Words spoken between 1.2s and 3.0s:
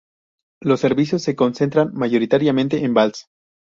se concentran mayoritariamente en